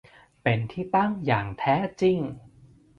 [0.43, 2.19] เป็นที่ตั้งอย่างแท้จริง